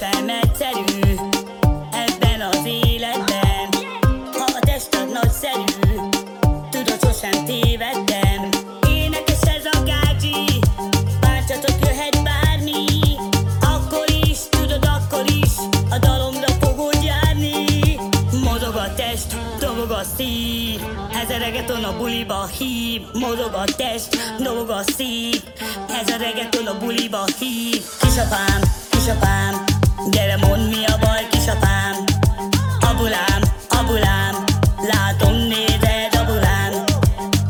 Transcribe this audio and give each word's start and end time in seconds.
sem 0.00 0.28
egyszerű 0.42 1.14
ebben 1.92 2.40
az 2.40 2.60
életben. 2.64 3.68
Ha 4.32 4.44
a 4.44 4.58
tested 4.60 5.12
nagyszerű, 5.12 5.94
tudod, 6.70 6.98
sosem 7.02 7.44
tévedtem. 7.44 8.48
Énekes 8.88 9.40
ez 9.40 9.64
a 9.72 9.82
gágyi, 9.84 10.60
bárcsatok 11.20 11.86
jöhet 11.86 12.22
bármi. 12.22 12.86
Akkor 13.60 14.04
is, 14.24 14.38
tudod, 14.50 14.84
akkor 14.84 15.24
is, 15.42 15.52
a 15.90 15.98
dalomra 15.98 16.52
fogod 16.60 17.02
járni. 17.02 17.64
Mozog 18.42 18.74
a 18.74 18.94
test, 18.94 19.36
dobog 19.58 19.90
a 19.90 20.02
szív, 20.16 20.80
ez 21.22 21.30
a 21.34 21.38
reggaeton 21.38 21.84
a 21.84 21.96
buliba 21.96 22.46
hív. 22.46 23.02
Mozog 23.12 23.52
a 23.52 23.64
test, 23.76 24.16
dobog 24.38 24.70
a 24.70 24.82
szív, 24.96 25.42
ez 26.00 26.14
a 26.14 26.16
reggaeton 26.16 26.66
a 26.66 26.78
buliba 26.78 27.24
hív. 27.38 27.82
Kisapám, 28.00 28.60
kisapám, 28.90 29.69
gyere 30.08 30.36
mondd 30.36 30.68
mi 30.68 30.84
a 30.84 30.96
baj, 31.00 31.28
kisapám. 31.30 31.94
Abulám, 32.80 33.42
abulám, 33.68 34.44
látom 34.92 35.34
nézed, 35.34 36.14
abulám. 36.20 36.72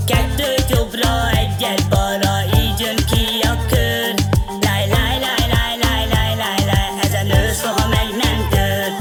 Kettőt 0.06 0.70
jobbra, 0.70 1.30
egyet 1.30 1.88
balra, 1.88 2.34
így 2.56 2.80
jön 2.80 2.96
ki 2.96 3.40
a 3.42 3.66
kör. 3.68 4.14
Láj, 4.60 4.88
láj, 4.88 5.18
láj, 5.20 5.44
láj, 5.54 5.76
láj, 5.82 6.06
láj, 6.12 6.34
láj, 6.36 6.64
láj, 6.66 6.90
ezen 7.02 7.30
ő 7.30 7.52
soha 7.52 7.88
meg 7.88 8.08
nem 8.22 8.48
tör. 8.50 8.92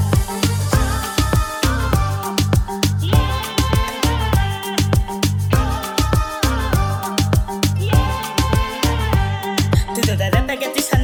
Tudod, 9.94 10.20
a 10.20 10.28
repegetés, 10.36 10.88
ha 10.90 10.99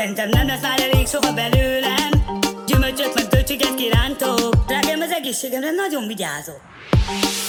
Szerintem 0.00 0.28
nem 0.28 0.46
lesz 0.46 0.62
már 0.62 0.80
elég 0.80 1.06
soha 1.06 1.32
belőlem. 1.32 2.10
Gyümölcsöt 2.66 3.14
meg 3.14 3.28
töltséget 3.28 3.74
kirántok. 3.74 4.54
Drágám, 4.66 5.00
az 5.00 5.10
egészségemre 5.10 5.70
nagyon 5.70 6.06
vigyázok. 6.06 6.60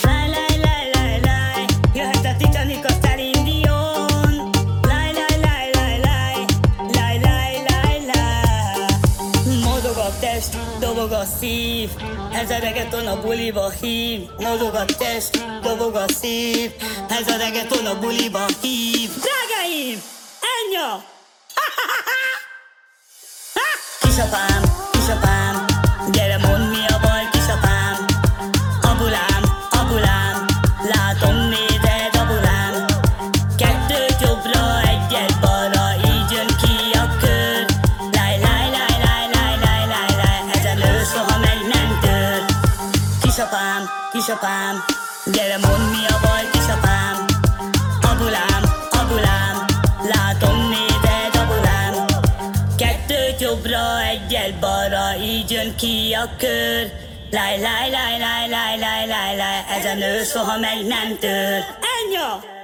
Láj, 0.03 0.29
láj, 0.29 0.59
láj, 0.63 0.89
láj, 0.93 1.19
láj. 1.23 1.65
Jöhet 1.93 2.25
a 2.25 2.35
Titanic 2.37 2.85
a 2.85 2.93
Celine 3.01 3.43
Dion 3.43 4.49
Láj, 4.81 5.11
láj, 5.13 5.39
láj, 5.41 5.69
láj, 5.73 5.99
láj. 5.99 6.45
Láj, 6.93 7.19
láj, 7.19 7.63
láj, 7.69 8.01
láj. 8.13 9.59
Mozog 9.63 9.97
a 9.97 10.19
test, 10.19 10.57
dobog 10.79 11.11
a 11.11 11.23
szív. 11.39 11.89
Ez 12.33 12.49
a 12.49 12.57
reggaeton 12.57 13.07
a 13.07 13.21
buliba 13.21 13.69
hív. 13.81 14.19
Mozog 14.37 14.73
a 14.73 14.85
test, 14.85 15.45
dobog 15.61 15.95
a 15.95 16.05
szív. 16.21 16.71
Ez 17.09 17.27
a 17.33 17.37
reggaeton 17.37 17.85
a 17.85 17.99
buliba 17.99 18.45
hív. 18.61 19.09
Drágáim, 19.09 20.01
Kisapám, 24.11 24.61
kisapám, 24.91 25.65
gyere 26.11 26.37
mondd 26.37 26.69
mi 26.69 26.83
a 26.95 26.97
baj, 26.99 27.29
kisapám. 27.31 27.95
Abulám, 28.81 29.41
abulám, 29.79 30.35
látom 30.93 31.35
nézed, 31.35 32.13
abulám. 32.21 32.73
Kettőt 33.55 34.21
jobbra, 34.21 34.63
egyet 34.93 35.39
balra, 35.39 35.85
így 36.11 36.31
jön 36.31 36.47
ki 36.61 36.75
a 37.03 37.05
kör. 37.21 37.65
Láj, 38.11 38.35
láj, 38.45 38.67
láj, 38.75 38.95
láj, 39.05 39.25
láj, 39.35 39.55
láj, 39.63 39.85
láj, 39.93 40.11
láj, 40.21 40.41
ezen 40.55 40.77
ő 40.77 41.03
soha 41.13 41.37
meg 41.39 41.59
nem 41.73 41.99
tör. 42.01 42.39
Kisapám, 43.21 43.81
kisapám, 44.11 44.83
gyere 45.25 45.57
mondd 45.57 45.89
mi 45.91 46.03
a 46.07 46.10
jön 55.51 55.75
ki 55.75 56.13
a 56.13 56.35
kör. 56.37 56.91
Láj, 57.31 57.59
láj, 57.59 57.89
láj, 57.89 58.19
láj, 58.19 58.49
láj, 58.49 58.77
láj, 58.79 59.07
láj, 59.07 59.35
láj, 59.35 59.65
ezen 59.77 60.01
ő 60.01 60.23
soha 60.23 60.59
meg 60.59 60.85
nem 60.87 61.17
tör. 61.19 61.63
Ennyi! 61.95 62.60